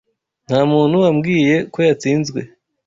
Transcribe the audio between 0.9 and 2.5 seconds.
wambwiye ko yatsinzwe.